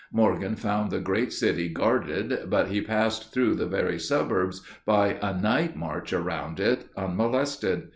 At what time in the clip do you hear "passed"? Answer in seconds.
2.81-3.31